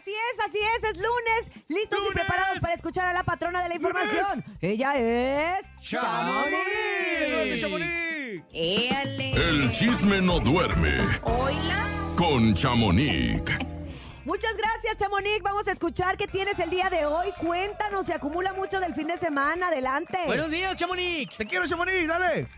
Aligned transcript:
Así 0.00 0.12
es, 0.12 0.40
así 0.46 0.58
es, 0.58 0.90
es 0.92 0.96
lunes, 0.96 1.64
listos 1.68 1.98
y 2.10 2.14
preparados 2.14 2.58
para 2.60 2.72
escuchar 2.72 3.08
a 3.08 3.12
la 3.12 3.22
patrona 3.22 3.62
de 3.62 3.68
la 3.68 3.74
información. 3.74 4.42
Ella 4.62 4.94
es... 4.96 5.66
¡Chamonix! 5.82 6.56
El 8.50 9.70
chisme 9.72 10.22
no 10.22 10.40
duerme 10.40 10.96
Oila. 11.22 11.86
con 12.16 12.54
Chamonix. 12.54 13.42
Muchas 14.24 14.56
gracias, 14.56 14.96
Chamonix. 14.96 15.42
Vamos 15.42 15.68
a 15.68 15.72
escuchar 15.72 16.16
qué 16.16 16.26
tienes 16.26 16.58
el 16.58 16.70
día 16.70 16.88
de 16.88 17.04
hoy. 17.04 17.32
Cuéntanos, 17.38 18.06
se 18.06 18.14
acumula 18.14 18.54
mucho 18.54 18.80
del 18.80 18.94
fin 18.94 19.06
de 19.06 19.18
semana. 19.18 19.68
Adelante. 19.68 20.18
Buenos 20.24 20.50
días, 20.50 20.74
Chamonix. 20.78 21.36
Te 21.36 21.44
quiero, 21.44 21.66
Chamonix, 21.66 22.08
dale. 22.08 22.48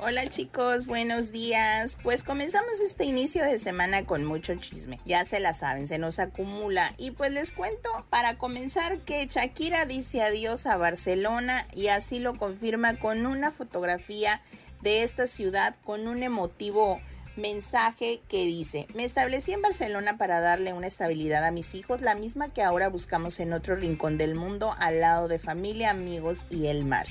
Hola 0.00 0.28
chicos, 0.28 0.86
buenos 0.86 1.32
días. 1.32 1.98
Pues 2.04 2.22
comenzamos 2.22 2.78
este 2.78 3.04
inicio 3.04 3.42
de 3.42 3.58
semana 3.58 4.04
con 4.04 4.24
mucho 4.24 4.54
chisme. 4.54 5.00
Ya 5.04 5.24
se 5.24 5.40
la 5.40 5.54
saben, 5.54 5.88
se 5.88 5.98
nos 5.98 6.20
acumula. 6.20 6.94
Y 6.98 7.10
pues 7.10 7.32
les 7.32 7.50
cuento 7.50 7.90
para 8.08 8.38
comenzar 8.38 9.00
que 9.00 9.26
Shakira 9.26 9.86
dice 9.86 10.22
adiós 10.22 10.66
a 10.66 10.76
Barcelona 10.76 11.66
y 11.74 11.88
así 11.88 12.20
lo 12.20 12.36
confirma 12.38 12.94
con 13.00 13.26
una 13.26 13.50
fotografía 13.50 14.40
de 14.82 15.02
esta 15.02 15.26
ciudad 15.26 15.74
con 15.84 16.06
un 16.06 16.22
emotivo 16.22 17.00
mensaje 17.34 18.20
que 18.28 18.46
dice, 18.46 18.86
me 18.94 19.02
establecí 19.02 19.52
en 19.52 19.62
Barcelona 19.62 20.16
para 20.16 20.38
darle 20.38 20.74
una 20.74 20.86
estabilidad 20.86 21.44
a 21.44 21.50
mis 21.50 21.74
hijos, 21.74 22.02
la 22.02 22.14
misma 22.14 22.52
que 22.52 22.62
ahora 22.62 22.88
buscamos 22.88 23.40
en 23.40 23.52
otro 23.52 23.74
rincón 23.74 24.16
del 24.16 24.36
mundo, 24.36 24.76
al 24.78 25.00
lado 25.00 25.26
de 25.26 25.40
familia, 25.40 25.90
amigos 25.90 26.46
y 26.50 26.68
el 26.68 26.84
mar. 26.84 27.08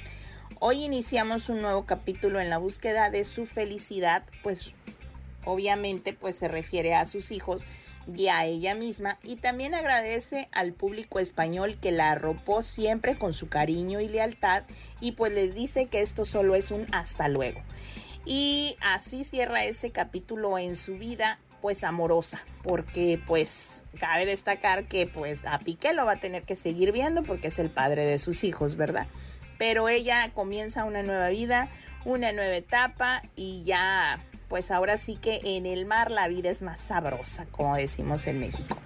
Hoy 0.59 0.83
iniciamos 0.83 1.49
un 1.49 1.61
nuevo 1.61 1.85
capítulo 1.85 2.39
en 2.39 2.49
la 2.49 2.57
búsqueda 2.57 3.11
de 3.11 3.25
su 3.25 3.45
felicidad, 3.45 4.23
pues 4.41 4.73
obviamente 5.45 6.13
pues 6.13 6.35
se 6.35 6.47
refiere 6.47 6.95
a 6.95 7.05
sus 7.05 7.31
hijos 7.31 7.67
y 8.11 8.29
a 8.29 8.43
ella 8.43 8.73
misma 8.73 9.19
y 9.21 9.35
también 9.35 9.75
agradece 9.75 10.49
al 10.51 10.73
público 10.73 11.19
español 11.19 11.77
que 11.79 11.91
la 11.91 12.09
arropó 12.09 12.63
siempre 12.63 13.19
con 13.19 13.33
su 13.33 13.49
cariño 13.49 13.99
y 13.99 14.07
lealtad 14.07 14.63
y 14.99 15.11
pues 15.11 15.31
les 15.31 15.53
dice 15.53 15.85
que 15.87 16.01
esto 16.01 16.25
solo 16.25 16.55
es 16.55 16.71
un 16.71 16.87
hasta 16.91 17.27
luego. 17.27 17.61
Y 18.25 18.77
así 18.81 19.25
cierra 19.25 19.63
ese 19.63 19.91
capítulo 19.91 20.57
en 20.57 20.75
su 20.75 20.97
vida 20.97 21.39
pues 21.61 21.83
amorosa, 21.83 22.43
porque 22.63 23.21
pues 23.27 23.83
cabe 23.99 24.25
destacar 24.25 24.87
que 24.87 25.05
pues 25.05 25.45
a 25.45 25.59
Piqué 25.59 25.93
lo 25.93 26.05
va 26.05 26.13
a 26.13 26.19
tener 26.19 26.43
que 26.43 26.55
seguir 26.55 26.91
viendo 26.91 27.21
porque 27.21 27.49
es 27.49 27.59
el 27.59 27.69
padre 27.69 28.05
de 28.05 28.17
sus 28.17 28.43
hijos, 28.43 28.75
¿verdad? 28.75 29.05
Pero 29.57 29.89
ella 29.89 30.29
comienza 30.33 30.83
una 30.83 31.03
nueva 31.03 31.29
vida, 31.29 31.69
una 32.05 32.31
nueva 32.31 32.55
etapa 32.55 33.21
y 33.35 33.63
ya, 33.63 34.19
pues 34.47 34.71
ahora 34.71 34.97
sí 34.97 35.15
que 35.15 35.41
en 35.43 35.65
el 35.65 35.85
mar 35.85 36.11
la 36.11 36.27
vida 36.27 36.49
es 36.49 36.61
más 36.61 36.79
sabrosa, 36.79 37.45
como 37.51 37.75
decimos 37.75 38.27
en 38.27 38.39
México. 38.39 38.77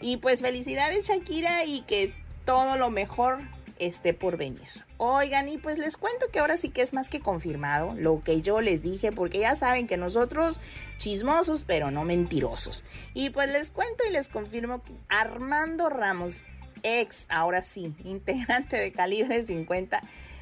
Y 0.00 0.18
pues 0.18 0.42
felicidades 0.42 1.08
Shakira 1.08 1.64
y 1.64 1.80
que 1.82 2.14
todo 2.44 2.76
lo 2.76 2.90
mejor 2.90 3.40
esté 3.78 4.14
por 4.14 4.36
venir. 4.36 4.68
Oigan, 4.96 5.48
y 5.48 5.58
pues 5.58 5.78
les 5.78 5.96
cuento 5.96 6.26
que 6.32 6.40
ahora 6.40 6.56
sí 6.56 6.68
que 6.70 6.82
es 6.82 6.92
más 6.92 7.08
que 7.08 7.20
confirmado 7.20 7.94
lo 7.94 8.20
que 8.20 8.40
yo 8.40 8.60
les 8.60 8.82
dije, 8.82 9.12
porque 9.12 9.38
ya 9.38 9.54
saben 9.54 9.86
que 9.86 9.96
nosotros 9.96 10.60
chismosos, 10.96 11.64
pero 11.64 11.90
no 11.90 12.04
mentirosos. 12.04 12.84
Y 13.14 13.30
pues 13.30 13.50
les 13.50 13.70
cuento 13.70 14.04
y 14.08 14.12
les 14.12 14.28
confirmo 14.28 14.82
que 14.82 14.92
Armando 15.08 15.88
Ramos 15.88 16.44
ex, 16.82 17.26
ahora 17.30 17.62
sí, 17.62 17.94
integrante 18.04 18.76
de 18.78 18.92
calibre 18.92 19.42
50, 19.42 20.00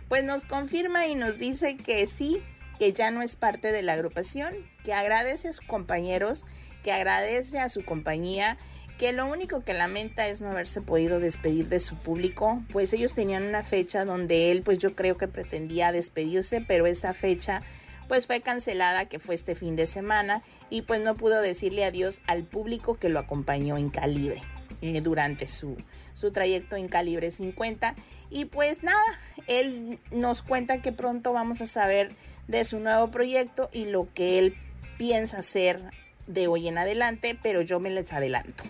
pues 0.08 0.24
nos 0.24 0.44
confirma 0.44 1.06
y 1.06 1.14
nos 1.14 1.38
dice 1.38 1.76
que 1.76 2.06
sí, 2.06 2.42
que 2.78 2.92
ya 2.92 3.10
no 3.10 3.22
es 3.22 3.36
parte 3.36 3.72
de 3.72 3.82
la 3.82 3.94
agrupación, 3.94 4.54
que 4.84 4.92
agradece 4.92 5.48
a 5.48 5.52
sus 5.52 5.66
compañeros, 5.66 6.46
que 6.82 6.92
agradece 6.92 7.58
a 7.58 7.68
su 7.68 7.84
compañía, 7.84 8.58
que 8.98 9.12
lo 9.12 9.26
único 9.26 9.62
que 9.62 9.74
lamenta 9.74 10.26
es 10.26 10.40
no 10.40 10.50
haberse 10.50 10.80
podido 10.80 11.20
despedir 11.20 11.68
de 11.68 11.80
su 11.80 11.96
público, 11.96 12.62
pues 12.72 12.92
ellos 12.92 13.14
tenían 13.14 13.42
una 13.42 13.62
fecha 13.62 14.04
donde 14.04 14.50
él 14.50 14.62
pues 14.62 14.78
yo 14.78 14.94
creo 14.94 15.18
que 15.18 15.28
pretendía 15.28 15.92
despedirse, 15.92 16.60
pero 16.60 16.86
esa 16.86 17.12
fecha 17.12 17.62
pues 18.08 18.26
fue 18.26 18.40
cancelada 18.40 19.06
que 19.06 19.18
fue 19.18 19.34
este 19.34 19.54
fin 19.54 19.76
de 19.76 19.86
semana 19.86 20.42
y 20.70 20.82
pues 20.82 21.00
no 21.00 21.16
pudo 21.16 21.40
decirle 21.40 21.84
adiós 21.84 22.22
al 22.26 22.44
público 22.44 22.94
que 22.94 23.08
lo 23.08 23.18
acompañó 23.18 23.76
en 23.76 23.88
calibre 23.88 24.42
eh, 24.82 25.00
durante 25.00 25.46
su, 25.46 25.76
su 26.12 26.32
trayecto 26.32 26.76
en 26.76 26.88
calibre 26.88 27.30
50. 27.30 27.94
Y 28.30 28.46
pues 28.46 28.82
nada, 28.82 29.04
él 29.46 29.98
nos 30.10 30.42
cuenta 30.42 30.82
que 30.82 30.92
pronto 30.92 31.32
vamos 31.32 31.60
a 31.60 31.66
saber 31.66 32.10
de 32.48 32.64
su 32.64 32.78
nuevo 32.78 33.10
proyecto 33.10 33.68
y 33.72 33.86
lo 33.86 34.08
que 34.14 34.38
él 34.38 34.56
piensa 34.98 35.38
hacer 35.38 35.82
de 36.26 36.48
hoy 36.48 36.68
en 36.68 36.78
adelante, 36.78 37.38
pero 37.42 37.60
yo 37.60 37.80
me 37.80 37.90
les 37.90 38.12
adelanto. 38.12 38.64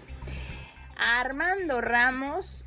Armando 0.97 1.81
Ramos 1.81 2.67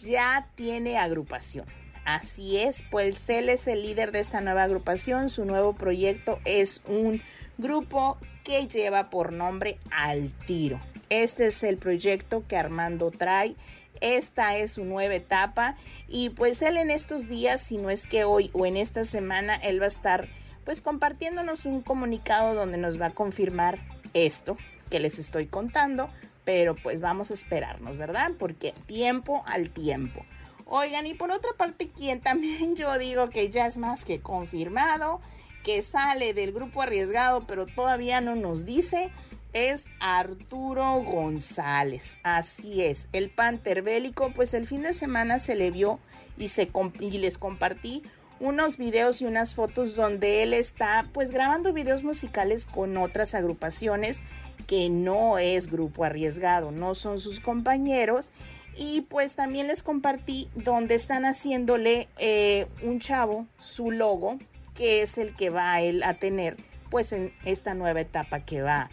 ya 0.00 0.48
tiene 0.54 0.98
agrupación. 0.98 1.66
Así 2.04 2.56
es, 2.56 2.82
pues 2.90 3.28
él 3.28 3.50
es 3.50 3.66
el 3.66 3.82
líder 3.82 4.12
de 4.12 4.20
esta 4.20 4.40
nueva 4.40 4.62
agrupación. 4.62 5.28
Su 5.28 5.44
nuevo 5.44 5.74
proyecto 5.74 6.38
es 6.44 6.82
un 6.86 7.20
grupo 7.58 8.16
que 8.44 8.66
lleva 8.66 9.10
por 9.10 9.32
nombre 9.32 9.78
Al 9.90 10.32
Tiro. 10.46 10.80
Este 11.10 11.46
es 11.46 11.62
el 11.62 11.78
proyecto 11.78 12.44
que 12.46 12.56
Armando 12.56 13.10
trae 13.10 13.56
esta 14.00 14.56
es 14.56 14.72
su 14.72 14.84
nueva 14.84 15.14
etapa 15.14 15.76
y 16.08 16.30
pues 16.30 16.62
él 16.62 16.76
en 16.76 16.90
estos 16.90 17.28
días, 17.28 17.62
si 17.62 17.78
no 17.78 17.90
es 17.90 18.06
que 18.06 18.24
hoy 18.24 18.50
o 18.52 18.66
en 18.66 18.76
esta 18.76 19.04
semana, 19.04 19.56
él 19.56 19.80
va 19.80 19.84
a 19.84 19.88
estar 19.88 20.28
pues 20.64 20.80
compartiéndonos 20.80 21.64
un 21.64 21.80
comunicado 21.80 22.54
donde 22.54 22.76
nos 22.76 23.00
va 23.00 23.06
a 23.06 23.14
confirmar 23.14 23.78
esto 24.14 24.56
que 24.90 25.00
les 25.00 25.18
estoy 25.18 25.46
contando, 25.46 26.10
pero 26.44 26.76
pues 26.76 27.00
vamos 27.00 27.30
a 27.30 27.34
esperarnos, 27.34 27.96
¿verdad? 27.96 28.32
Porque 28.38 28.74
tiempo 28.86 29.42
al 29.46 29.70
tiempo. 29.70 30.24
Oigan, 30.66 31.06
y 31.06 31.14
por 31.14 31.30
otra 31.30 31.52
parte, 31.56 31.88
quien 31.88 32.20
también 32.20 32.76
yo 32.76 32.98
digo 32.98 33.30
que 33.30 33.50
ya 33.50 33.66
es 33.66 33.78
más 33.78 34.04
que 34.04 34.20
confirmado, 34.20 35.20
que 35.64 35.82
sale 35.82 36.34
del 36.34 36.52
grupo 36.52 36.82
arriesgado, 36.82 37.46
pero 37.46 37.66
todavía 37.66 38.20
no 38.20 38.36
nos 38.36 38.64
dice, 38.64 39.10
es 39.58 39.86
Arturo 40.00 41.02
González. 41.02 42.18
Así 42.22 42.82
es, 42.82 43.08
el 43.12 43.30
Panther 43.30 43.82
Bélico, 43.82 44.32
pues 44.34 44.54
el 44.54 44.66
fin 44.66 44.82
de 44.82 44.92
semana 44.92 45.38
se 45.38 45.56
le 45.56 45.70
vio 45.70 45.98
y, 46.36 46.48
se 46.48 46.70
les 47.00 47.38
compartí 47.38 48.02
unos 48.40 48.76
videos 48.76 49.20
y 49.20 49.26
unas 49.26 49.54
fotos 49.54 49.96
donde 49.96 50.42
él 50.42 50.54
está 50.54 51.08
pues 51.12 51.30
grabando 51.32 51.72
videos 51.72 52.04
musicales 52.04 52.66
con 52.66 52.96
otras 52.96 53.34
agrupaciones 53.34 54.22
que 54.66 54.88
no 54.90 55.38
es 55.38 55.70
grupo 55.70 56.04
arriesgado, 56.04 56.70
no 56.70 56.94
son 56.94 57.18
sus 57.18 57.40
compañeros. 57.40 58.32
Y 58.76 59.00
pues 59.02 59.34
también 59.34 59.66
les 59.66 59.82
compartí 59.82 60.48
donde 60.54 60.94
están 60.94 61.24
haciéndole 61.24 62.06
eh, 62.18 62.68
un 62.82 63.00
chavo 63.00 63.46
su 63.58 63.90
logo, 63.90 64.38
que 64.74 65.02
es 65.02 65.18
el 65.18 65.34
que 65.34 65.50
va 65.50 65.80
él 65.80 66.04
a 66.04 66.14
tener 66.14 66.56
pues 66.90 67.12
en 67.12 67.32
esta 67.44 67.74
nueva 67.74 68.00
etapa 68.00 68.38
que 68.40 68.62
va 68.62 68.88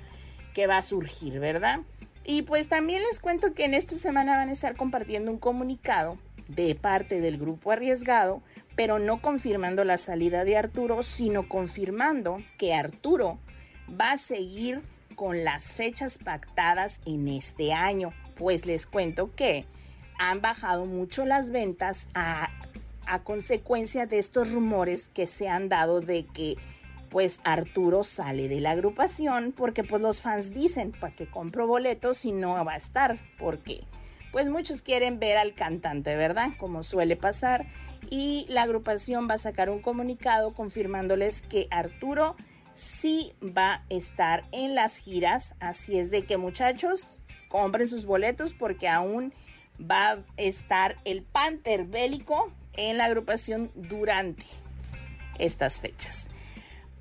que 0.56 0.66
va 0.66 0.78
a 0.78 0.82
surgir, 0.82 1.40
¿verdad? 1.40 1.82
Y 2.24 2.42
pues 2.42 2.70
también 2.70 3.04
les 3.04 3.20
cuento 3.20 3.54
que 3.54 3.66
en 3.66 3.76
esta 3.76 3.96
semana 3.96 4.38
van 4.38 4.50
a 4.50 4.54
estar 4.54 4.76
compartiendo 4.76 5.30
un 5.30 5.38
comunicado 5.38 6.18
de 6.48 6.74
parte 6.74 7.20
del 7.20 7.38
grupo 7.38 7.72
arriesgado, 7.72 8.42
pero 8.76 8.98
no 8.98 9.22
confirmando 9.22 9.84
la 9.84 9.98
salida 9.98 10.46
de 10.46 10.58
Arturo, 10.58 11.04
sino 11.04 11.48
confirmando 11.48 12.42
que 12.58 12.74
Arturo 12.74 13.38
va 13.90 14.14
a 14.14 14.18
seguir 14.18 14.82
con 15.16 15.44
las 15.44 15.76
fechas 15.76 16.18
pactadas 16.18 17.02
en 17.06 17.28
este 17.28 17.74
año. 17.74 18.14
Pues 18.36 18.66
les 18.66 18.88
cuento 18.88 19.36
que 19.36 19.66
han 20.18 20.42
bajado 20.42 20.86
mucho 20.86 21.26
las 21.26 21.52
ventas 21.52 22.08
a, 22.14 22.50
a 23.06 23.24
consecuencia 23.24 24.06
de 24.08 24.20
estos 24.20 24.52
rumores 24.52 25.10
que 25.10 25.28
se 25.28 25.50
han 25.50 25.68
dado 25.68 26.00
de 26.00 26.26
que 26.26 26.56
pues 27.16 27.40
Arturo 27.46 28.04
sale 28.04 28.50
de 28.50 28.60
la 28.60 28.72
agrupación 28.72 29.54
porque 29.56 29.86
pues 29.86 30.02
los 30.02 30.22
fans 30.22 30.54
dicen 30.54 30.92
para 30.92 31.16
que 31.16 31.26
compro 31.26 31.66
boletos 31.66 32.26
y 32.26 32.34
no 32.34 32.66
va 32.66 32.74
a 32.74 32.76
estar 32.76 33.18
porque 33.40 33.86
pues 34.34 34.50
muchos 34.50 34.82
quieren 34.82 35.18
ver 35.18 35.38
al 35.38 35.54
cantante, 35.54 36.18
¿verdad? 36.18 36.50
Como 36.58 36.84
suele 36.84 37.16
pasar 37.16 37.68
y 38.10 38.46
la 38.50 38.64
agrupación 38.64 39.30
va 39.30 39.36
a 39.36 39.38
sacar 39.38 39.70
un 39.70 39.82
comunicado 39.82 40.54
confirmándoles 40.54 41.42
que 41.42 41.70
Arturo 41.72 42.36
sí 42.74 43.32
va 43.42 43.76
a 43.76 43.84
estar 43.88 44.44
en 44.52 44.76
las 44.76 44.98
giras, 44.98 45.54
así 45.62 45.98
es 45.98 46.12
de 46.12 46.26
que 46.26 46.36
muchachos 46.36 47.24
compren 47.48 47.88
sus 47.88 48.06
boletos 48.06 48.54
porque 48.54 48.90
aún 48.90 49.34
va 49.80 50.10
a 50.10 50.24
estar 50.36 50.98
el 51.06 51.24
Panther 51.24 51.86
Bélico 51.86 52.52
en 52.74 52.98
la 52.98 53.06
agrupación 53.06 53.72
durante 53.74 54.44
estas 55.40 55.80
fechas. 55.80 56.30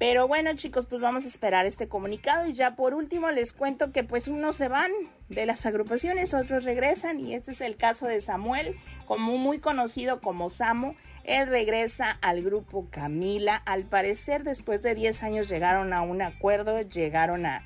Pero 0.06 0.28
bueno 0.28 0.52
chicos, 0.54 0.84
pues 0.84 1.00
vamos 1.00 1.24
a 1.24 1.28
esperar 1.28 1.64
este 1.64 1.88
comunicado 1.88 2.46
y 2.46 2.52
ya 2.52 2.76
por 2.76 2.92
último 2.92 3.30
les 3.30 3.54
cuento 3.54 3.90
que 3.90 4.04
pues 4.04 4.28
unos 4.28 4.54
se 4.54 4.68
van 4.68 4.90
de 5.30 5.46
las 5.46 5.64
agrupaciones, 5.64 6.34
otros 6.34 6.64
regresan 6.64 7.20
y 7.20 7.32
este 7.32 7.52
es 7.52 7.62
el 7.62 7.78
caso 7.78 8.06
de 8.06 8.20
Samuel, 8.20 8.76
como 9.06 9.38
muy 9.38 9.60
conocido 9.60 10.20
como 10.20 10.50
Samo. 10.50 10.94
Él 11.24 11.46
regresa 11.46 12.18
al 12.20 12.42
grupo 12.42 12.86
Camila. 12.90 13.56
Al 13.64 13.84
parecer 13.84 14.44
después 14.44 14.82
de 14.82 14.94
10 14.94 15.22
años 15.22 15.48
llegaron 15.48 15.94
a 15.94 16.02
un 16.02 16.20
acuerdo, 16.20 16.82
llegaron 16.82 17.46
a, 17.46 17.64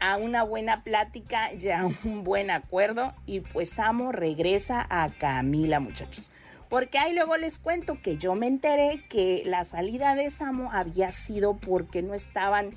a 0.00 0.18
una 0.18 0.42
buena 0.42 0.84
plática 0.84 1.50
y 1.54 1.70
a 1.70 1.86
un 2.04 2.24
buen 2.24 2.50
acuerdo 2.50 3.14
y 3.24 3.40
pues 3.40 3.70
Samo 3.70 4.12
regresa 4.12 4.86
a 4.90 5.08
Camila, 5.08 5.80
muchachos. 5.80 6.30
Porque 6.70 6.98
ahí 6.98 7.12
luego 7.14 7.36
les 7.36 7.58
cuento 7.58 7.98
que 8.00 8.16
yo 8.16 8.34
me 8.34 8.46
enteré 8.46 9.04
que 9.10 9.42
la 9.44 9.66
salida 9.66 10.14
de 10.14 10.30
Samo 10.30 10.70
había 10.72 11.10
sido 11.12 11.56
porque 11.58 12.00
no 12.00 12.14
estaban, 12.14 12.70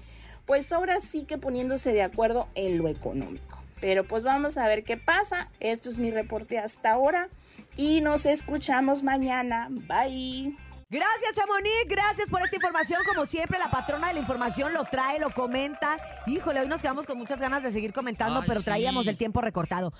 pues 0.45 0.73
ahora 0.73 0.99
sí 0.99 1.23
que 1.23 1.37
poniéndose 1.37 1.93
de 1.93 2.01
acuerdo 2.01 2.49
en 2.55 2.79
lo 2.79 2.89
económico. 2.89 3.59
Pero 3.79 4.03
pues 4.05 4.23
vamos 4.23 4.57
a 4.57 4.67
ver 4.67 4.83
qué 4.83 4.97
pasa. 4.97 5.49
Esto 5.59 5.89
es 5.89 5.99
mi 5.99 6.09
reporte 6.09 6.57
hasta 6.57 6.91
ahora 6.91 7.29
y 7.77 8.01
nos 8.01 8.25
escuchamos 8.25 9.03
mañana. 9.03 9.67
Bye. 9.69 10.57
Gracias, 10.89 11.33
Chamonix. 11.35 11.87
Gracias 11.87 12.29
por 12.29 12.43
esta 12.43 12.55
información. 12.55 13.01
Como 13.07 13.25
siempre, 13.25 13.57
la 13.57 13.71
patrona 13.71 14.09
de 14.09 14.13
la 14.13 14.19
información 14.19 14.73
lo 14.73 14.85
trae, 14.85 15.17
lo 15.19 15.33
comenta. 15.33 15.97
Híjole, 16.27 16.59
hoy 16.59 16.67
nos 16.67 16.81
quedamos 16.81 17.07
con 17.07 17.17
muchas 17.17 17.39
ganas 17.39 17.63
de 17.63 17.71
seguir 17.71 17.93
comentando, 17.93 18.41
Ay, 18.41 18.45
pero 18.47 18.59
sí. 18.59 18.65
traíamos 18.65 19.07
el 19.07 19.17
tiempo 19.17 19.41
recortado. 19.41 19.91